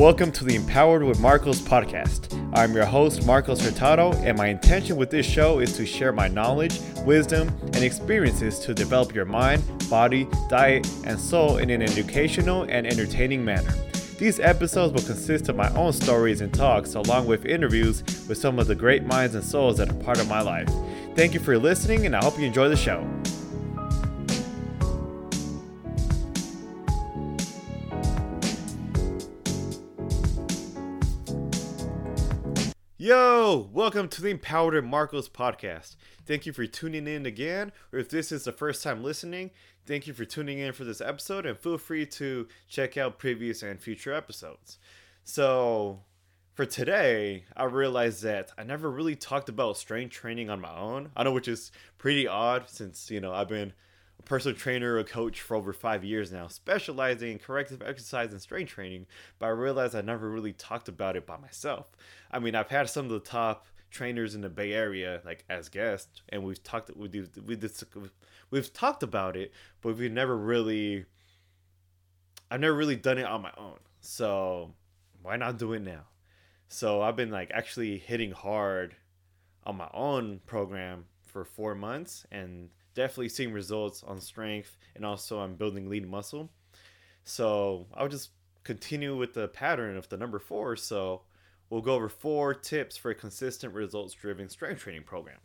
Welcome 0.00 0.32
to 0.32 0.44
the 0.44 0.54
Empowered 0.54 1.02
with 1.02 1.20
Marcos 1.20 1.60
podcast. 1.60 2.32
I'm 2.54 2.72
your 2.72 2.86
host, 2.86 3.26
Marcos 3.26 3.60
Hurtado, 3.60 4.14
and 4.24 4.38
my 4.38 4.46
intention 4.46 4.96
with 4.96 5.10
this 5.10 5.26
show 5.26 5.58
is 5.58 5.76
to 5.76 5.84
share 5.84 6.10
my 6.10 6.26
knowledge, 6.26 6.80
wisdom, 7.04 7.48
and 7.74 7.84
experiences 7.84 8.60
to 8.60 8.72
develop 8.72 9.14
your 9.14 9.26
mind, 9.26 9.62
body, 9.90 10.26
diet, 10.48 10.90
and 11.04 11.20
soul 11.20 11.58
in 11.58 11.68
an 11.68 11.82
educational 11.82 12.62
and 12.62 12.86
entertaining 12.86 13.44
manner. 13.44 13.74
These 14.16 14.40
episodes 14.40 14.94
will 14.94 15.06
consist 15.06 15.50
of 15.50 15.56
my 15.56 15.70
own 15.74 15.92
stories 15.92 16.40
and 16.40 16.52
talks, 16.54 16.94
along 16.94 17.26
with 17.26 17.44
interviews 17.44 18.02
with 18.26 18.38
some 18.38 18.58
of 18.58 18.68
the 18.68 18.74
great 18.74 19.04
minds 19.04 19.34
and 19.34 19.44
souls 19.44 19.76
that 19.76 19.90
are 19.90 20.02
part 20.02 20.18
of 20.18 20.30
my 20.30 20.40
life. 20.40 20.70
Thank 21.14 21.34
you 21.34 21.40
for 21.40 21.58
listening, 21.58 22.06
and 22.06 22.16
I 22.16 22.24
hope 22.24 22.38
you 22.38 22.46
enjoy 22.46 22.70
the 22.70 22.74
show. 22.74 23.06
Yo, 33.02 33.70
welcome 33.72 34.08
to 34.08 34.20
the 34.20 34.28
Empowered 34.28 34.84
Marcos 34.84 35.26
podcast. 35.26 35.96
Thank 36.26 36.44
you 36.44 36.52
for 36.52 36.66
tuning 36.66 37.06
in 37.06 37.24
again, 37.24 37.72
or 37.94 37.98
if 37.98 38.10
this 38.10 38.30
is 38.30 38.44
the 38.44 38.52
first 38.52 38.82
time 38.82 39.02
listening, 39.02 39.52
thank 39.86 40.06
you 40.06 40.12
for 40.12 40.26
tuning 40.26 40.58
in 40.58 40.74
for 40.74 40.84
this 40.84 41.00
episode, 41.00 41.46
and 41.46 41.56
feel 41.56 41.78
free 41.78 42.04
to 42.04 42.46
check 42.68 42.98
out 42.98 43.18
previous 43.18 43.62
and 43.62 43.80
future 43.80 44.12
episodes. 44.12 44.76
So, 45.24 46.00
for 46.52 46.66
today, 46.66 47.44
I 47.56 47.64
realized 47.64 48.22
that 48.24 48.52
I 48.58 48.64
never 48.64 48.90
really 48.90 49.16
talked 49.16 49.48
about 49.48 49.78
strength 49.78 50.12
training 50.12 50.50
on 50.50 50.60
my 50.60 50.76
own. 50.76 51.10
I 51.16 51.22
know, 51.22 51.32
which 51.32 51.48
is 51.48 51.72
pretty 51.96 52.28
odd 52.28 52.68
since, 52.68 53.10
you 53.10 53.22
know, 53.22 53.32
I've 53.32 53.48
been 53.48 53.72
personal 54.24 54.56
trainer, 54.56 54.98
a 54.98 55.04
coach 55.04 55.40
for 55.40 55.56
over 55.56 55.72
five 55.72 56.04
years 56.04 56.32
now, 56.32 56.46
specializing 56.48 57.32
in 57.32 57.38
corrective 57.38 57.82
exercise 57.82 58.32
and 58.32 58.40
strength 58.40 58.70
training, 58.70 59.06
but 59.38 59.46
I 59.46 59.50
realized 59.50 59.94
I 59.94 60.00
never 60.00 60.30
really 60.30 60.52
talked 60.52 60.88
about 60.88 61.16
it 61.16 61.26
by 61.26 61.36
myself. 61.36 61.86
I 62.30 62.38
mean, 62.38 62.54
I've 62.54 62.68
had 62.68 62.88
some 62.88 63.06
of 63.06 63.10
the 63.10 63.20
top 63.20 63.66
trainers 63.90 64.34
in 64.34 64.40
the 64.40 64.48
Bay 64.48 64.72
Area, 64.72 65.20
like 65.24 65.44
as 65.48 65.68
guests, 65.68 66.22
and 66.28 66.44
we've 66.44 66.62
talked 66.62 66.96
we 66.96 67.08
do 67.08 67.26
we 67.44 67.58
we've 68.50 68.72
talked 68.72 69.02
about 69.02 69.36
it, 69.36 69.52
but 69.80 69.96
we've 69.96 70.12
never 70.12 70.36
really 70.36 71.06
I've 72.50 72.60
never 72.60 72.74
really 72.74 72.96
done 72.96 73.18
it 73.18 73.26
on 73.26 73.42
my 73.42 73.52
own. 73.56 73.78
So 74.00 74.74
why 75.22 75.36
not 75.36 75.58
do 75.58 75.72
it 75.72 75.80
now? 75.80 76.04
So 76.68 77.02
I've 77.02 77.16
been 77.16 77.30
like 77.30 77.50
actually 77.52 77.98
hitting 77.98 78.32
hard 78.32 78.94
on 79.64 79.76
my 79.76 79.88
own 79.92 80.40
program 80.46 81.04
for 81.26 81.44
four 81.44 81.74
months 81.74 82.26
and 82.30 82.70
definitely 82.94 83.28
seeing 83.28 83.52
results 83.52 84.02
on 84.02 84.20
strength 84.20 84.76
and 84.94 85.04
also 85.04 85.38
on 85.38 85.54
building 85.54 85.88
lean 85.88 86.08
muscle. 86.08 86.50
So 87.24 87.86
I'll 87.94 88.08
just 88.08 88.30
continue 88.64 89.16
with 89.16 89.34
the 89.34 89.48
pattern 89.48 89.96
of 89.96 90.08
the 90.08 90.16
number 90.16 90.38
four. 90.38 90.76
So 90.76 91.22
we'll 91.68 91.80
go 91.80 91.94
over 91.94 92.08
four 92.08 92.54
tips 92.54 92.96
for 92.96 93.10
a 93.10 93.14
consistent 93.14 93.74
results 93.74 94.14
driven 94.14 94.48
strength 94.48 94.82
training 94.82 95.04
program. 95.04 95.38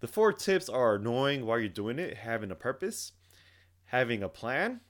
The 0.00 0.08
four 0.08 0.32
tips 0.32 0.68
are 0.68 0.98
knowing 0.98 1.44
why 1.44 1.58
you're 1.58 1.68
doing 1.68 1.98
it, 1.98 2.18
having 2.18 2.50
a 2.50 2.54
purpose, 2.54 3.12
having 3.86 4.22
a 4.22 4.28
plan, 4.28 4.80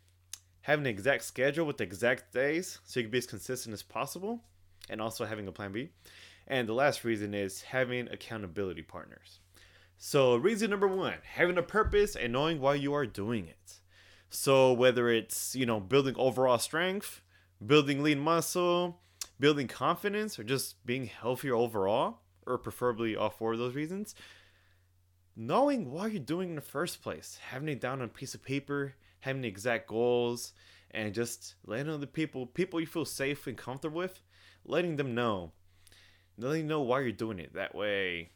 having 0.63 0.87
an 0.87 0.91
exact 0.91 1.25
schedule 1.25 1.67
with 1.67 1.79
the 1.79 1.85
exact 1.85 2.33
days 2.35 2.79
so 2.85 3.01
you 3.01 3.05
can 3.05 3.11
be 3.11 3.19
as 3.19 3.27
consistent 3.27 3.73
as 3.73 3.83
possible, 3.83 4.45
and 4.91 5.01
also 5.01 5.25
having 5.25 5.49
a 5.49 5.53
plan 5.53 5.73
B. 5.73 5.89
And 6.47 6.69
the 6.69 6.75
last 6.75 7.05
reason 7.05 7.33
is 7.35 7.63
having 7.63 8.09
accountability 8.09 8.83
partners. 8.83 9.41
So, 10.01 10.37
reason 10.37 10.71
number 10.71 10.87
one, 10.87 11.17
having 11.25 11.59
a 11.59 11.63
purpose 11.63 12.15
and 12.15 12.33
knowing 12.33 12.61
why 12.61 12.77
you 12.77 12.95
are 12.95 13.05
doing 13.05 13.49
it. 13.49 13.81
So, 14.31 14.73
whether 14.73 15.09
it's, 15.09 15.57
you 15.57 15.67
know, 15.67 15.81
building 15.81 16.15
overall 16.17 16.61
strength, 16.61 17.21
building 17.65 18.05
lean 18.05 18.21
muscle, 18.21 19.01
building 19.41 19.67
confidence, 19.67 20.39
or 20.39 20.45
just 20.45 20.87
being 20.87 21.07
healthier 21.07 21.57
overall, 21.57 22.21
or 22.47 22.59
preferably 22.59 23.17
all 23.17 23.29
four 23.29 23.55
of 23.55 23.59
those 23.59 23.75
reasons, 23.75 24.15
knowing 25.35 25.91
why 25.91 26.07
you're 26.07 26.21
doing 26.21 26.49
it 26.49 26.53
in 26.53 26.57
the 26.57 26.63
first 26.63 27.03
place, 27.03 27.41
having 27.51 27.69
it 27.69 27.81
down 27.81 28.01
on 28.01 28.05
a 28.05 28.09
piece 28.09 28.37
of 28.37 28.45
paper, 28.45 28.95
having 29.21 29.43
the 29.43 29.49
exact 29.49 29.89
goals, 29.89 30.53
and 30.93 31.13
just 31.13 31.57
letting 31.67 31.93
other 31.93 32.07
people, 32.07 32.47
people 32.47 32.79
you 32.79 32.87
feel 32.87 33.05
safe 33.05 33.49
and 33.49 33.59
comfortable 33.59 33.99
with, 33.99 34.23
letting 34.65 34.95
them 34.95 35.17
know. 35.17 35.51
Letting 36.37 36.63
them 36.63 36.69
know 36.69 36.83
why 36.83 37.01
you're 37.01 37.11
doing 37.11 37.41
it. 37.41 37.55
That 37.55 37.75
way, 37.75 38.31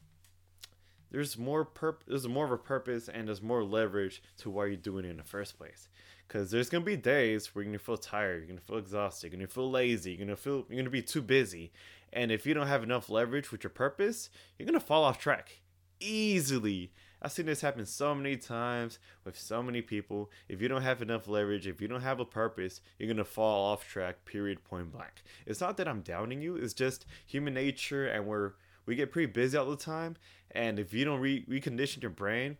there's 1.12 1.38
more 1.38 1.64
purp- 1.64 2.04
there's 2.06 2.26
more 2.26 2.46
of 2.46 2.52
a 2.52 2.58
purpose 2.58 3.08
and 3.08 3.28
there's 3.28 3.42
more 3.42 3.62
leverage 3.62 4.22
to 4.38 4.50
why 4.50 4.66
you're 4.66 4.76
doing 4.76 5.04
it 5.04 5.10
in 5.10 5.18
the 5.18 5.22
first 5.22 5.58
place. 5.58 5.88
Because 6.26 6.50
there's 6.50 6.70
gonna 6.70 6.84
be 6.84 6.96
days 6.96 7.54
where 7.54 7.62
you're 7.62 7.70
gonna 7.70 7.78
feel 7.78 7.98
tired, 7.98 8.38
you're 8.38 8.48
gonna 8.48 8.60
feel 8.60 8.78
exhausted, 8.78 9.30
you're 9.30 9.38
gonna 9.38 9.46
feel 9.46 9.70
lazy, 9.70 10.12
you're 10.12 10.26
gonna 10.26 10.36
feel 10.36 10.64
you're 10.68 10.78
gonna 10.78 10.90
be 10.90 11.02
too 11.02 11.22
busy, 11.22 11.70
and 12.12 12.32
if 12.32 12.46
you 12.46 12.54
don't 12.54 12.66
have 12.66 12.82
enough 12.82 13.10
leverage 13.10 13.52
with 13.52 13.62
your 13.62 13.70
purpose, 13.70 14.30
you're 14.58 14.66
gonna 14.66 14.80
fall 14.80 15.04
off 15.04 15.18
track 15.18 15.60
easily. 16.00 16.92
I've 17.20 17.30
seen 17.30 17.46
this 17.46 17.60
happen 17.60 17.86
so 17.86 18.14
many 18.14 18.36
times 18.36 18.98
with 19.24 19.38
so 19.38 19.62
many 19.62 19.80
people. 19.80 20.30
If 20.48 20.60
you 20.60 20.66
don't 20.66 20.82
have 20.82 21.02
enough 21.02 21.28
leverage, 21.28 21.68
if 21.68 21.80
you 21.80 21.86
don't 21.86 22.00
have 22.00 22.18
a 22.18 22.24
purpose, 22.24 22.80
you're 22.98 23.08
gonna 23.08 23.24
fall 23.24 23.70
off 23.70 23.86
track. 23.86 24.24
Period. 24.24 24.64
Point 24.64 24.90
blank. 24.90 25.22
It's 25.46 25.60
not 25.60 25.76
that 25.76 25.86
I'm 25.86 26.00
downing 26.00 26.40
you. 26.40 26.56
It's 26.56 26.74
just 26.74 27.06
human 27.26 27.54
nature, 27.54 28.06
and 28.06 28.26
we're 28.26 28.54
we 28.86 28.94
get 28.94 29.12
pretty 29.12 29.30
busy 29.30 29.56
all 29.56 29.70
the 29.70 29.76
time 29.76 30.16
and 30.50 30.78
if 30.78 30.92
you 30.92 31.04
don't 31.04 31.20
re- 31.20 31.44
recondition 31.46 32.02
your 32.02 32.10
brain 32.10 32.56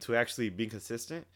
to 0.00 0.16
actually 0.16 0.48
be 0.48 0.66
consistent 0.66 1.26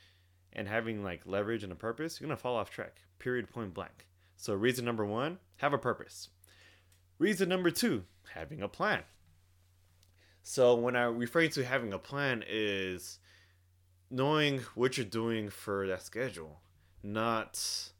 and 0.53 0.69
having 0.69 1.03
like 1.03 1.23
leverage 1.27 1.62
and 1.62 1.73
a 1.73 1.77
purpose 1.77 2.21
you're 2.21 2.29
gonna 2.29 2.37
fall 2.37 2.57
off 2.57 2.71
track 2.71 3.01
period 3.19 3.51
point 3.51 3.75
blank. 3.75 4.07
So 4.37 4.55
reason 4.55 4.85
number 4.85 5.05
one 5.05 5.39
have 5.57 5.73
a 5.73 5.79
purpose. 5.79 6.29
Reason 7.19 7.49
number 7.49 7.71
two 7.71 8.05
having 8.35 8.62
a 8.62 8.69
plan. 8.69 9.03
So 10.43 10.75
when 10.75 10.97
i 10.97 11.05
refer 11.05 11.47
to 11.49 11.65
having 11.65 11.93
a 11.93 11.99
plan 11.99 12.45
is 12.47 13.19
knowing 14.11 14.61
what 14.75 14.97
you're 14.97 15.06
doing 15.06 15.49
for 15.49 15.87
that 15.87 16.03
schedule 16.03 16.61
not 17.03 17.91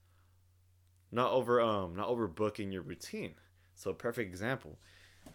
not 1.11 1.33
over 1.33 1.61
um 1.61 1.95
not 1.95 2.09
overbooking 2.09 2.73
your 2.73 2.83
routine. 2.83 3.35
So 3.75 3.93
perfect 3.93 4.31
example 4.31 4.79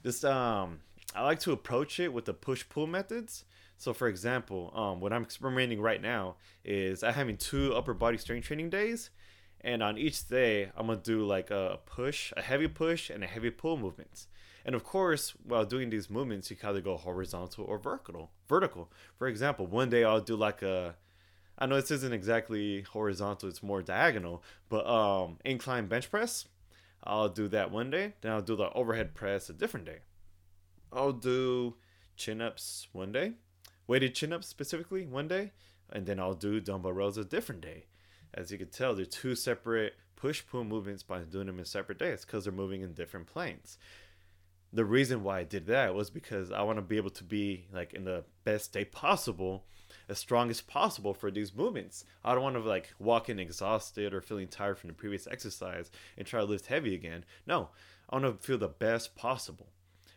just 0.03 0.25
um 0.25 0.79
I 1.15 1.23
like 1.23 1.39
to 1.41 1.51
approach 1.51 1.99
it 1.99 2.13
with 2.13 2.25
the 2.25 2.33
push 2.33 2.65
pull 2.69 2.87
methods. 2.87 3.45
So 3.77 3.93
for 3.93 4.07
example, 4.07 4.71
um, 4.75 4.99
what 4.99 5.13
I'm 5.13 5.23
experimenting 5.23 5.81
right 5.81 6.01
now 6.01 6.35
is 6.65 7.01
I'm 7.01 7.13
having 7.13 7.37
two 7.37 7.73
upper 7.73 7.93
body 7.93 8.17
strength 8.17 8.45
training 8.45 8.69
days, 8.69 9.09
and 9.61 9.81
on 9.81 9.97
each 9.97 10.27
day 10.27 10.69
I'm 10.75 10.87
gonna 10.87 10.99
do 10.99 11.25
like 11.25 11.49
a 11.49 11.79
push, 11.85 12.33
a 12.37 12.41
heavy 12.41 12.67
push, 12.67 13.09
and 13.09 13.23
a 13.23 13.27
heavy 13.27 13.49
pull 13.49 13.77
movements. 13.77 14.27
And 14.65 14.75
of 14.75 14.83
course, 14.83 15.33
while 15.43 15.65
doing 15.65 15.89
these 15.89 16.09
movements, 16.09 16.51
you 16.51 16.57
can 16.57 16.69
either 16.69 16.81
go 16.81 16.97
horizontal 16.97 17.63
or 17.65 17.79
vertical. 17.79 18.31
Vertical. 18.47 18.91
For 19.17 19.27
example, 19.27 19.65
one 19.65 19.89
day 19.89 20.03
I'll 20.03 20.21
do 20.21 20.35
like 20.35 20.61
a 20.61 20.95
I 21.57 21.65
know 21.65 21.75
this 21.75 21.91
isn't 21.91 22.13
exactly 22.13 22.81
horizontal, 22.81 23.49
it's 23.49 23.63
more 23.63 23.81
diagonal, 23.81 24.43
but 24.69 24.85
um 24.85 25.37
incline 25.45 25.87
bench 25.87 26.11
press. 26.11 26.45
I'll 27.03 27.29
do 27.29 27.47
that 27.49 27.71
one 27.71 27.89
day. 27.89 28.13
Then 28.21 28.31
I'll 28.31 28.41
do 28.41 28.55
the 28.55 28.71
overhead 28.73 29.13
press 29.15 29.49
a 29.49 29.53
different 29.53 29.85
day. 29.85 29.99
I'll 30.91 31.13
do 31.13 31.75
chin 32.15 32.41
ups 32.41 32.87
one 32.91 33.11
day, 33.11 33.33
weighted 33.87 34.15
chin 34.15 34.33
ups 34.33 34.47
specifically 34.47 35.05
one 35.05 35.27
day, 35.27 35.51
and 35.91 36.05
then 36.05 36.19
I'll 36.19 36.33
do 36.33 36.59
dumbbell 36.59 36.93
rows 36.93 37.17
a 37.17 37.23
different 37.23 37.61
day. 37.61 37.85
As 38.33 38.51
you 38.51 38.57
can 38.57 38.69
tell, 38.69 38.95
they're 38.95 39.05
two 39.05 39.35
separate 39.35 39.93
push 40.15 40.43
pull 40.45 40.63
movements 40.63 41.01
by 41.03 41.19
doing 41.19 41.47
them 41.47 41.59
in 41.59 41.65
separate 41.65 41.97
days 41.97 42.25
because 42.25 42.43
they're 42.43 42.53
moving 42.53 42.81
in 42.81 42.93
different 42.93 43.27
planes. 43.27 43.77
The 44.71 44.85
reason 44.85 45.23
why 45.23 45.39
I 45.39 45.43
did 45.43 45.65
that 45.67 45.95
was 45.95 46.09
because 46.09 46.51
I 46.51 46.61
want 46.61 46.77
to 46.77 46.83
be 46.83 46.97
able 46.97 47.09
to 47.11 47.23
be 47.23 47.67
like 47.73 47.93
in 47.93 48.03
the 48.03 48.25
best 48.43 48.65
state 48.65 48.91
possible 48.91 49.65
as 50.09 50.17
strong 50.17 50.49
as 50.49 50.59
possible 50.59 51.13
for 51.13 51.29
these 51.29 51.55
movements. 51.55 52.03
I 52.25 52.33
don't 52.33 52.43
want 52.43 52.55
to 52.55 52.61
like 52.61 52.93
walk 52.99 53.29
in 53.29 53.39
exhausted 53.39 54.13
or 54.13 54.21
feeling 54.21 54.47
tired 54.47 54.79
from 54.79 54.89
the 54.89 54.95
previous 54.95 55.27
exercise 55.27 55.91
and 56.17 56.25
try 56.25 56.39
to 56.39 56.45
lift 56.45 56.65
heavy 56.65 56.95
again. 56.95 57.23
No, 57.45 57.69
I 58.09 58.17
want 58.17 58.41
to 58.41 58.45
feel 58.45 58.57
the 58.57 58.67
best 58.67 59.15
possible 59.15 59.69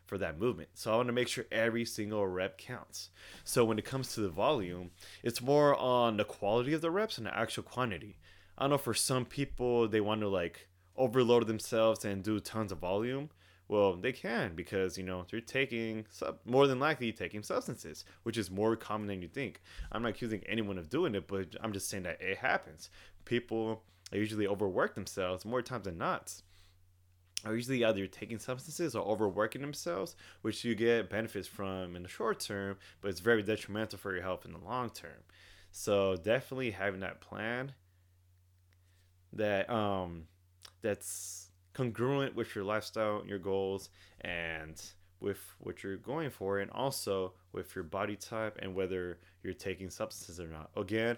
for 0.07 0.19
that 0.19 0.39
movement. 0.39 0.71
So 0.75 0.93
I 0.93 0.97
want 0.97 1.09
to 1.09 1.13
make 1.13 1.29
sure 1.29 1.45
every 1.53 1.85
single 1.85 2.27
rep 2.27 2.59
counts. 2.59 3.11
So 3.45 3.65
when 3.65 3.79
it 3.79 3.85
comes 3.85 4.15
to 4.15 4.21
the 4.21 4.29
volume, 4.29 4.91
it's 5.23 5.41
more 5.41 5.77
on 5.77 6.17
the 6.17 6.25
quality 6.25 6.73
of 6.73 6.81
the 6.81 6.91
reps 6.91 7.19
and 7.19 7.27
the 7.27 7.37
actual 7.37 7.63
quantity. 7.63 8.19
I 8.59 8.69
know 8.69 8.79
for 8.79 8.95
some 8.95 9.25
people 9.25 9.89
they 9.89 10.01
want 10.01 10.21
to 10.23 10.29
like 10.29 10.69
overload 10.97 11.47
themselves 11.47 12.05
and 12.05 12.23
do 12.23 12.41
tons 12.41 12.73
of 12.73 12.79
volume. 12.79 13.31
Well, 13.69 13.97
they 13.97 14.13
can 14.13 14.55
because 14.55 14.99
you 14.99 15.05
know 15.05 15.25
they're 15.31 15.41
taking 15.41 16.07
sub- 16.11 16.41
more 16.45 16.67
than 16.67 16.79
likely 16.79 17.13
taking 17.13 17.43
substances, 17.43 18.05
which 18.23 18.37
is 18.37 18.51
more 18.51 18.77
common 18.77 19.07
than 19.07 19.23
you 19.23 19.29
think. 19.29 19.63
I'm 19.91 20.03
not 20.03 20.11
accusing 20.11 20.43
anyone 20.47 20.79
of 20.79 20.91
doing 20.91 21.15
it, 21.15 21.27
but 21.27 21.57
I'm 21.61 21.73
just 21.73 21.89
saying 21.89 22.03
that 22.03 22.21
it 22.21 22.39
happens. 22.39 22.91
People 23.25 23.83
usually 24.13 24.47
overwork 24.47 24.95
themselves 24.95 25.45
more 25.45 25.63
times 25.63 25.85
than 25.85 25.99
not. 25.99 26.35
Are 27.45 27.55
usually 27.55 27.85
either 27.85 28.07
taking 28.07 28.39
substances 28.39 28.95
or 28.95 29.05
overworking 29.05 29.63
themselves, 29.63 30.15
which 30.43 30.65
you 30.65 30.77
get 30.77 31.11
benefits 31.11 31.49
from 31.49 31.97
in 31.97 32.03
the 32.05 32.09
short 32.09 32.39
term, 32.39 32.77
but 33.01 33.09
it's 33.09 33.21
very 33.21 33.43
detrimental 33.43 33.99
for 33.99 34.13
your 34.13 34.23
health 34.23 34.45
in 34.45 34.53
the 34.53 34.59
long 34.59 34.91
term. 34.91 35.25
So 35.73 36.17
definitely 36.17 36.71
having 36.73 37.01
that 37.01 37.21
plan 37.21 37.73
that 39.33 39.69
um 39.71 40.25
that's 40.83 41.49
congruent 41.75 42.35
with 42.35 42.55
your 42.55 42.65
lifestyle, 42.65 43.19
and 43.21 43.29
your 43.29 43.39
goals, 43.39 43.91
and 44.21 44.81
with 45.21 45.39
what 45.59 45.83
you're 45.83 45.97
going 45.97 46.31
for, 46.31 46.59
and 46.59 46.71
also 46.73 47.33
with 47.53 47.75
your 47.75 47.85
body 47.85 48.17
type 48.17 48.59
and 48.61 48.75
whether 48.75 49.19
you're 49.43 49.55
taking 49.55 49.89
substances 49.89 50.41
or 50.41 50.49
not. 50.49 50.71
Again, 50.77 51.17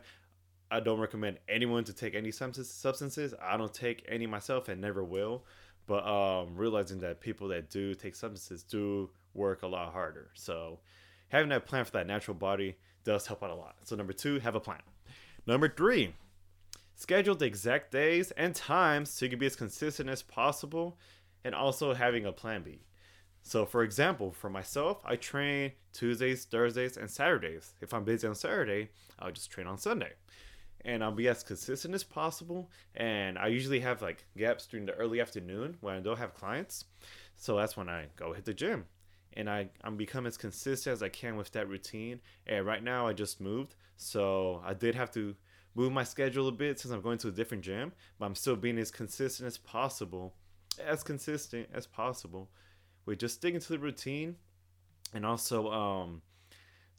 I 0.70 0.80
don't 0.80 1.00
recommend 1.00 1.38
anyone 1.48 1.84
to 1.84 1.92
take 1.92 2.14
any 2.14 2.30
substances. 2.30 3.34
I 3.40 3.56
don't 3.56 3.72
take 3.72 4.04
any 4.08 4.26
myself 4.26 4.68
and 4.68 4.80
never 4.80 5.04
will. 5.04 5.44
But 5.86 6.06
um, 6.06 6.56
realizing 6.56 6.98
that 7.00 7.20
people 7.20 7.48
that 7.48 7.70
do 7.70 7.94
take 7.94 8.14
substances 8.14 8.62
do 8.62 9.10
work 9.34 9.62
a 9.62 9.66
lot 9.66 9.92
harder. 9.92 10.30
So 10.34 10.80
having 11.28 11.50
that 11.50 11.66
plan 11.66 11.84
for 11.84 11.92
that 11.92 12.06
natural 12.06 12.34
body 12.34 12.76
does 13.04 13.26
help 13.26 13.42
out 13.42 13.50
a 13.50 13.54
lot. 13.54 13.76
So 13.84 13.94
number 13.94 14.14
two, 14.14 14.38
have 14.40 14.54
a 14.54 14.60
plan. 14.60 14.80
Number 15.46 15.68
three, 15.68 16.14
schedule 16.94 17.34
the 17.34 17.46
exact 17.46 17.90
days 17.90 18.30
and 18.32 18.54
times 18.54 19.10
so 19.10 19.24
you 19.24 19.30
can 19.30 19.38
be 19.38 19.46
as 19.46 19.56
consistent 19.56 20.08
as 20.08 20.22
possible 20.22 20.98
and 21.44 21.54
also 21.54 21.94
having 21.94 22.24
a 22.24 22.32
plan 22.32 22.62
B. 22.62 22.80
So, 23.42 23.66
for 23.66 23.82
example, 23.82 24.32
for 24.32 24.48
myself, 24.48 25.02
I 25.04 25.16
train 25.16 25.72
Tuesdays, 25.92 26.46
Thursdays, 26.46 26.96
and 26.96 27.10
Saturdays. 27.10 27.74
If 27.82 27.92
I'm 27.92 28.04
busy 28.04 28.26
on 28.26 28.34
Saturday, 28.34 28.88
I'll 29.18 29.32
just 29.32 29.50
train 29.50 29.66
on 29.66 29.76
Sunday. 29.76 30.12
And 30.82 31.04
I'll 31.04 31.12
be 31.12 31.28
as 31.28 31.42
consistent 31.42 31.94
as 31.94 32.04
possible. 32.04 32.70
And 32.94 33.38
I 33.38 33.48
usually 33.48 33.80
have 33.80 34.00
like 34.00 34.24
gaps 34.36 34.66
during 34.66 34.86
the 34.86 34.94
early 34.94 35.20
afternoon 35.20 35.76
when 35.82 35.94
I 35.94 36.00
don't 36.00 36.18
have 36.18 36.34
clients. 36.34 36.86
So 37.36 37.56
that's 37.56 37.76
when 37.76 37.88
I 37.88 38.06
go 38.16 38.32
hit 38.32 38.46
the 38.46 38.54
gym. 38.54 38.86
And 39.34 39.50
I, 39.50 39.68
I'm 39.82 39.96
become 39.96 40.26
as 40.26 40.38
consistent 40.38 40.94
as 40.94 41.02
I 41.02 41.10
can 41.10 41.36
with 41.36 41.50
that 41.52 41.68
routine. 41.68 42.20
And 42.46 42.64
right 42.64 42.82
now 42.82 43.06
I 43.06 43.12
just 43.12 43.42
moved. 43.42 43.74
So 43.96 44.62
I 44.64 44.72
did 44.72 44.94
have 44.94 45.10
to 45.12 45.34
move 45.74 45.92
my 45.92 46.04
schedule 46.04 46.48
a 46.48 46.52
bit 46.52 46.78
since 46.78 46.92
I'm 46.92 47.02
going 47.02 47.18
to 47.18 47.28
a 47.28 47.32
different 47.32 47.64
gym. 47.64 47.92
But 48.18 48.26
I'm 48.26 48.34
still 48.34 48.56
being 48.56 48.78
as 48.78 48.90
consistent 48.90 49.46
as 49.46 49.58
possible. 49.58 50.34
As 50.84 51.02
consistent 51.04 51.68
as 51.72 51.86
possible 51.86 52.50
with 53.06 53.18
just 53.18 53.36
sticking 53.36 53.60
to 53.60 53.68
the 53.68 53.78
routine 53.78 54.36
and 55.12 55.24
also 55.24 55.70
um, 55.70 56.22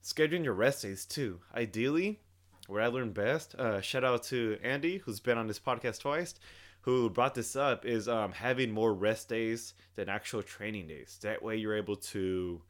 scheduling 0.03 0.43
your 0.43 0.53
rest 0.53 0.83
days 0.83 1.05
too. 1.05 1.39
Ideally, 1.53 2.19
where 2.67 2.81
I 2.81 2.87
learned 2.87 3.13
best, 3.13 3.55
uh, 3.55 3.81
shout 3.81 4.03
out 4.03 4.23
to 4.23 4.57
Andy, 4.63 4.97
who's 4.99 5.19
been 5.19 5.37
on 5.37 5.47
this 5.47 5.59
podcast 5.59 6.01
twice, 6.01 6.35
who 6.81 7.09
brought 7.09 7.35
this 7.35 7.55
up, 7.55 7.85
is 7.85 8.07
um, 8.07 8.31
having 8.31 8.71
more 8.71 8.93
rest 8.93 9.29
days 9.29 9.73
than 9.95 10.09
actual 10.09 10.41
training 10.41 10.87
days. 10.87 11.19
That 11.21 11.43
way, 11.43 11.57
you're 11.57 11.75
able 11.77 11.95
to 11.97 12.61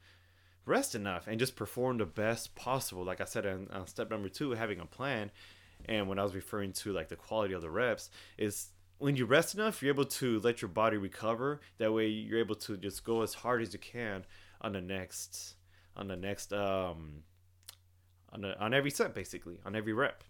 rest 0.65 0.95
enough 0.95 1.27
and 1.27 1.39
just 1.39 1.55
perform 1.55 1.97
the 1.97 2.05
best 2.05 2.55
possible. 2.55 3.03
Like 3.03 3.21
I 3.21 3.25
said 3.25 3.45
in 3.45 3.67
uh, 3.69 3.85
step 3.85 4.09
number 4.09 4.29
two, 4.29 4.51
having 4.51 4.79
a 4.79 4.85
plan. 4.85 5.31
And 5.87 6.07
when 6.07 6.19
I 6.19 6.23
was 6.23 6.35
referring 6.35 6.73
to 6.73 6.91
like 6.91 7.09
the 7.09 7.15
quality 7.15 7.53
of 7.53 7.61
the 7.61 7.69
reps, 7.69 8.09
is 8.37 8.69
when 8.97 9.15
you 9.15 9.25
rest 9.25 9.53
enough, 9.53 9.81
you're 9.81 9.93
able 9.93 10.05
to 10.05 10.39
let 10.39 10.61
your 10.61 10.69
body 10.69 10.97
recover. 10.97 11.61
That 11.77 11.93
way, 11.93 12.07
you're 12.07 12.39
able 12.39 12.55
to 12.55 12.77
just 12.77 13.03
go 13.03 13.21
as 13.21 13.33
hard 13.33 13.61
as 13.61 13.73
you 13.73 13.79
can 13.79 14.25
on 14.61 14.73
the 14.73 14.81
next, 14.81 15.55
on 15.95 16.07
the 16.07 16.15
next, 16.15 16.53
um, 16.53 17.23
on 18.31 18.41
the, 18.41 18.59
on 18.59 18.73
every 18.73 18.91
set, 18.91 19.13
basically, 19.13 19.59
on 19.65 19.75
every 19.75 19.93
rep. 19.93 20.23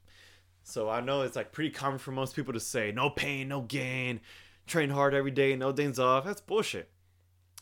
So 0.63 0.89
I 0.89 0.99
know 0.99 1.21
it's 1.21 1.35
like 1.35 1.51
pretty 1.51 1.69
common 1.69 1.99
for 1.99 2.11
most 2.11 2.35
people 2.35 2.53
to 2.53 2.59
say, 2.59 2.91
no 2.91 3.09
pain, 3.09 3.47
no 3.47 3.61
gain, 3.61 4.19
train 4.65 4.89
hard 4.89 5.13
every 5.13 5.31
day, 5.31 5.55
no 5.55 5.71
days 5.71 5.99
off. 5.99 6.25
That's 6.25 6.41
bullshit. 6.41 6.89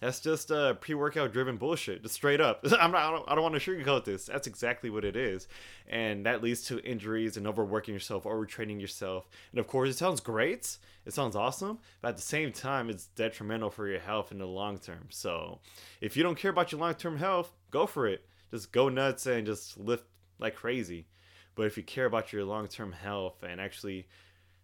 That's 0.04 0.20
just 0.20 0.52
uh, 0.52 0.74
pre-workout 0.74 1.32
driven 1.32 1.56
bullshit, 1.56 2.04
just 2.04 2.16
straight 2.16 2.42
up. 2.42 2.66
I'm 2.78 2.92
not, 2.92 3.04
I 3.04 3.12
don't, 3.12 3.24
I 3.26 3.36
don't 3.36 3.44
want 3.44 3.56
to 3.56 3.62
sugarcoat 3.62 4.04
this. 4.04 4.26
That's 4.26 4.48
exactly 4.48 4.90
what 4.90 5.06
it 5.06 5.16
is, 5.16 5.48
and 5.88 6.26
that 6.26 6.44
leads 6.44 6.64
to 6.64 6.80
injuries 6.80 7.38
and 7.38 7.48
overworking 7.48 7.94
yourself, 7.94 8.26
overtraining 8.26 8.82
yourself. 8.82 9.30
And 9.52 9.62
of 9.62 9.68
course, 9.68 9.90
it 9.90 9.98
sounds 9.98 10.20
great, 10.20 10.78
it 11.06 11.14
sounds 11.14 11.38
awesome, 11.38 11.80
but 12.02 12.10
at 12.10 12.16
the 12.18 12.22
same 12.22 12.52
time, 12.52 12.90
it's 12.90 13.06
detrimental 13.16 13.70
for 13.70 13.88
your 13.88 14.02
health 14.02 14.34
in 14.34 14.40
the 14.40 14.46
long 14.46 14.78
term. 14.78 15.08
So, 15.10 15.60
if 16.02 16.18
you 16.18 16.24
don't 16.24 16.38
care 16.38 16.52
about 16.52 16.74
your 16.74 16.82
long-term 16.82 17.18
health, 17.18 17.54
go 17.72 17.86
for 17.86 18.06
it. 18.06 18.26
Just 18.52 18.74
go 18.74 18.90
nuts 18.90 19.26
and 19.26 19.46
just 19.46 19.78
lift 19.78 20.04
like 20.38 20.56
crazy. 20.56 21.08
But 21.56 21.68
if 21.68 21.78
you 21.78 21.84
care 21.84 22.08
about 22.08 22.34
your 22.34 22.44
long-term 22.44 22.92
health 22.92 23.42
and 23.42 23.62
actually 23.62 24.08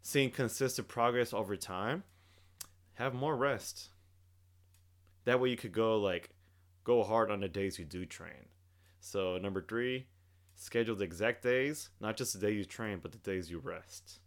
seeing 0.01 0.31
consistent 0.31 0.89
progress 0.89 1.33
over 1.33 1.55
time, 1.55 2.03
have 2.95 3.13
more 3.13 3.37
rest 3.37 3.87
that 5.29 5.39
way 5.39 5.49
you 5.49 5.57
could 5.57 5.71
go 5.71 5.99
like 5.99 6.31
go 6.83 7.03
hard 7.03 7.29
on 7.29 7.39
the 7.39 7.47
days 7.47 7.77
you 7.77 7.85
do 7.85 8.05
train. 8.05 8.47
So 8.99 9.37
number 9.37 9.61
three, 9.61 10.07
schedule 10.55 10.95
the 10.95 11.03
exact 11.03 11.43
days, 11.43 11.89
not 11.99 12.17
just 12.17 12.33
the 12.33 12.39
day 12.39 12.53
you 12.53 12.65
train, 12.65 12.99
but 13.01 13.11
the 13.11 13.19
days 13.19 13.49
you 13.49 13.59
rest. 13.59 14.19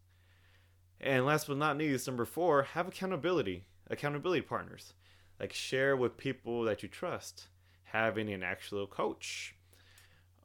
And 1.01 1.27
last 1.27 1.49
but 1.49 1.57
not 1.57 1.77
least, 1.77 2.07
number 2.07 2.25
four, 2.25 2.63
have 2.63 2.87
accountability. 2.87 3.65
Accountability 3.91 4.43
partners. 4.43 4.95
Like 5.41 5.53
share 5.53 5.97
with 5.97 6.17
people 6.17 6.63
that 6.63 6.85
you 6.85 6.89
trust. 6.89 7.49
Having 7.83 8.33
an 8.33 8.45
actual 8.45 8.87
coach. 8.87 9.57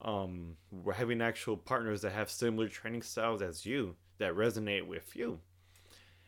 Um, 0.01 0.56
having 0.95 1.21
actual 1.21 1.56
partners 1.56 2.01
that 2.01 2.13
have 2.13 2.31
similar 2.31 2.68
training 2.68 3.03
styles 3.03 3.44
as 3.44 3.65
you 3.65 3.95
that 4.18 4.33
resonate 4.33 4.88
with 4.88 5.15
you 5.15 5.39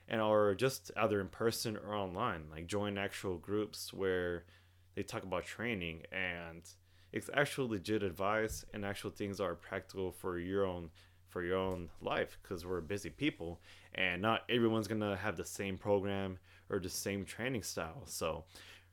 and 0.10 0.20
or 0.22 0.56
just 0.56 0.92
either 0.98 1.22
in 1.22 1.28
person 1.28 1.78
or 1.78 1.96
online 1.96 2.44
like 2.52 2.68
join 2.68 2.98
actual 2.98 3.38
groups 3.38 3.94
where 3.94 4.44
they 4.96 5.04
talk 5.04 5.24
about 5.24 5.46
training 5.46 6.02
and 6.12 6.64
it's 7.12 7.30
actual 7.34 7.70
legit 7.70 8.04
advice 8.04 8.66
and 8.74 8.86
actual 8.86 9.10
things 9.10 9.40
are 9.40 9.56
practical 9.56 10.12
for 10.12 10.38
your 10.38 10.66
own 10.66 10.90
for 11.30 11.44
your 11.44 11.58
own 11.58 11.90
life 12.02 12.38
because 12.42 12.66
we're 12.66 12.82
busy 12.82 13.10
people 13.10 13.62
and 13.96 14.22
not 14.22 14.42
everyone's 14.50 14.88
gonna 14.88 15.16
have 15.16 15.38
the 15.38 15.46
same 15.46 15.78
program 15.78 16.38
or 16.70 16.80
the 16.80 16.90
same 16.90 17.26
training 17.26 17.64
style. 17.64 18.04
So 18.06 18.44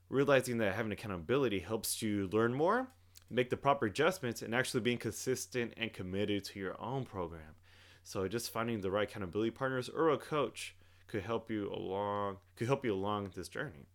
realizing 0.08 0.58
that 0.58 0.74
having 0.74 0.92
accountability 0.92 1.58
helps 1.58 2.00
you 2.02 2.28
learn 2.32 2.54
more 2.54 2.88
make 3.28 3.50
the 3.50 3.56
proper 3.56 3.86
adjustments 3.86 4.42
and 4.42 4.54
actually 4.54 4.80
being 4.80 4.98
consistent 4.98 5.72
and 5.76 5.92
committed 5.92 6.44
to 6.44 6.60
your 6.60 6.80
own 6.80 7.04
program. 7.04 7.56
So 8.04 8.28
just 8.28 8.52
finding 8.52 8.80
the 8.80 8.90
right 8.90 9.08
accountability 9.08 9.50
partners 9.50 9.88
or 9.88 10.10
a 10.10 10.18
coach 10.18 10.76
could 11.06 11.22
help 11.22 11.50
you 11.50 11.72
along 11.72 12.36
could 12.56 12.66
help 12.66 12.84
you 12.84 12.94
along 12.94 13.30
this 13.34 13.48
journey. 13.48 13.86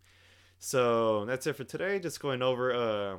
So 0.60 1.26
that's 1.26 1.48
it 1.48 1.56
for 1.56 1.64
today. 1.64 2.00
Just 2.00 2.20
going 2.20 2.42
over 2.42 2.74
uh, 2.74 3.18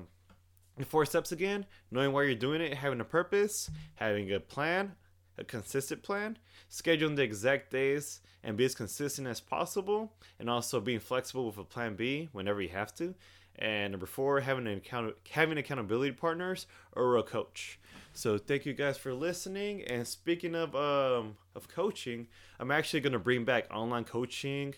the 0.76 0.84
four 0.84 1.04
steps 1.06 1.32
again: 1.32 1.66
knowing 1.90 2.12
why 2.12 2.22
you're 2.24 2.34
doing 2.34 2.60
it, 2.60 2.74
having 2.74 3.00
a 3.00 3.04
purpose, 3.04 3.70
having 3.96 4.32
a 4.32 4.40
plan, 4.40 4.92
a 5.38 5.44
consistent 5.44 6.02
plan, 6.02 6.38
scheduling 6.70 7.16
the 7.16 7.22
exact 7.22 7.70
days, 7.70 8.20
and 8.42 8.56
be 8.56 8.64
as 8.64 8.74
consistent 8.74 9.26
as 9.26 9.40
possible, 9.40 10.14
and 10.38 10.48
also 10.48 10.80
being 10.80 11.00
flexible 11.00 11.46
with 11.46 11.58
a 11.58 11.64
plan 11.64 11.94
B 11.94 12.28
whenever 12.32 12.60
you 12.62 12.68
have 12.70 12.94
to. 12.96 13.14
And 13.58 13.92
number 13.92 14.06
four, 14.06 14.40
having 14.40 14.66
an 14.66 14.78
account 14.78 15.14
having 15.30 15.58
accountability 15.58 16.12
partners 16.12 16.66
or 16.92 17.16
a 17.16 17.22
coach. 17.22 17.78
So 18.14 18.38
thank 18.38 18.66
you 18.66 18.72
guys 18.72 18.98
for 18.98 19.14
listening. 19.14 19.82
And 19.82 20.06
speaking 20.06 20.54
of 20.54 20.74
um 20.74 21.36
of 21.54 21.68
coaching, 21.68 22.28
I'm 22.58 22.70
actually 22.70 23.00
gonna 23.00 23.18
bring 23.18 23.44
back 23.44 23.66
online 23.72 24.04
coaching 24.04 24.74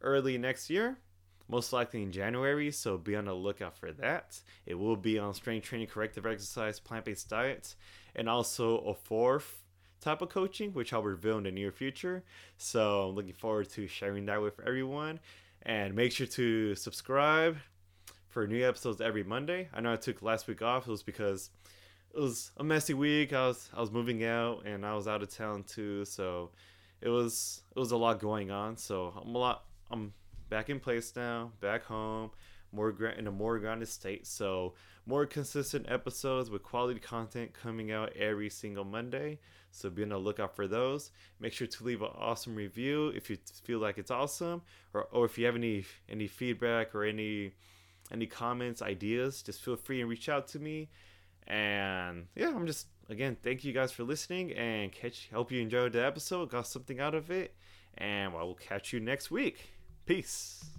early 0.00 0.38
next 0.38 0.70
year, 0.70 0.98
most 1.48 1.72
likely 1.72 2.02
in 2.02 2.12
January. 2.12 2.70
So 2.70 2.96
be 2.96 3.16
on 3.16 3.26
the 3.26 3.34
lookout 3.34 3.76
for 3.76 3.92
that. 3.92 4.40
It 4.66 4.74
will 4.74 4.96
be 4.96 5.18
on 5.18 5.34
strength 5.34 5.66
training, 5.66 5.88
corrective 5.88 6.26
exercise, 6.26 6.80
plant 6.80 7.04
based 7.04 7.28
diets, 7.28 7.76
and 8.14 8.28
also 8.28 8.78
a 8.78 8.94
fourth 8.94 9.62
type 10.00 10.20
of 10.20 10.28
coaching, 10.28 10.72
which 10.72 10.92
I'll 10.92 11.02
reveal 11.02 11.38
in 11.38 11.44
the 11.44 11.50
near 11.50 11.72
future. 11.72 12.24
So 12.56 13.08
I'm 13.08 13.14
looking 13.14 13.32
forward 13.32 13.70
to 13.70 13.86
sharing 13.86 14.26
that 14.26 14.42
with 14.42 14.60
everyone. 14.66 15.20
And 15.64 15.94
make 15.94 16.10
sure 16.10 16.26
to 16.26 16.74
subscribe 16.74 17.56
for 18.32 18.46
new 18.46 18.66
episodes 18.66 19.00
every 19.02 19.22
Monday. 19.22 19.68
I 19.74 19.80
know 19.82 19.92
I 19.92 19.96
took 19.96 20.22
last 20.22 20.48
week 20.48 20.62
off. 20.62 20.88
It 20.88 20.90
was 20.90 21.02
because 21.02 21.50
it 22.14 22.18
was 22.18 22.50
a 22.56 22.64
messy 22.64 22.94
week. 22.94 23.32
I 23.34 23.46
was 23.48 23.68
I 23.74 23.80
was 23.80 23.90
moving 23.90 24.24
out 24.24 24.64
and 24.64 24.84
I 24.86 24.94
was 24.94 25.06
out 25.06 25.22
of 25.22 25.28
town 25.28 25.64
too, 25.64 26.06
so 26.06 26.50
it 27.02 27.10
was 27.10 27.60
it 27.76 27.78
was 27.78 27.92
a 27.92 27.96
lot 27.96 28.20
going 28.20 28.50
on. 28.50 28.78
So 28.78 29.12
I'm 29.22 29.34
a 29.34 29.38
lot 29.38 29.64
I'm 29.90 30.14
back 30.48 30.70
in 30.70 30.80
place 30.80 31.12
now, 31.14 31.52
back 31.60 31.84
home, 31.84 32.30
more 32.72 32.90
in 32.90 33.26
a 33.26 33.30
more 33.30 33.58
grounded 33.58 33.88
state. 33.88 34.26
So 34.26 34.72
more 35.04 35.26
consistent 35.26 35.86
episodes 35.90 36.48
with 36.48 36.62
quality 36.62 37.00
content 37.00 37.52
coming 37.52 37.92
out 37.92 38.16
every 38.16 38.48
single 38.48 38.84
Monday. 38.84 39.40
So 39.72 39.90
be 39.90 40.04
on 40.04 40.08
the 40.08 40.18
lookout 40.18 40.56
for 40.56 40.66
those. 40.66 41.10
Make 41.38 41.52
sure 41.52 41.66
to 41.66 41.84
leave 41.84 42.00
an 42.00 42.10
awesome 42.16 42.54
review 42.54 43.08
if 43.08 43.28
you 43.28 43.36
feel 43.62 43.78
like 43.78 43.98
it's 43.98 44.10
awesome, 44.10 44.62
or, 44.94 45.04
or 45.12 45.26
if 45.26 45.36
you 45.36 45.44
have 45.44 45.56
any 45.56 45.84
any 46.08 46.28
feedback 46.28 46.94
or 46.94 47.04
any 47.04 47.52
any 48.12 48.26
comments, 48.26 48.82
ideas, 48.82 49.42
just 49.42 49.62
feel 49.62 49.76
free 49.76 50.00
and 50.00 50.10
reach 50.10 50.28
out 50.28 50.46
to 50.48 50.58
me. 50.58 50.88
And 51.46 52.26
yeah, 52.36 52.48
I'm 52.48 52.66
just 52.66 52.86
again, 53.08 53.36
thank 53.42 53.64
you 53.64 53.72
guys 53.72 53.90
for 53.92 54.04
listening 54.04 54.52
and 54.52 54.92
catch 54.92 55.28
hope 55.32 55.50
you 55.50 55.60
enjoyed 55.60 55.92
the 55.92 56.04
episode, 56.04 56.50
got 56.50 56.66
something 56.66 57.00
out 57.00 57.14
of 57.14 57.30
it, 57.30 57.54
and 57.98 58.32
well, 58.32 58.46
we'll 58.46 58.54
catch 58.54 58.92
you 58.92 59.00
next 59.00 59.30
week. 59.30 59.70
Peace. 60.06 60.72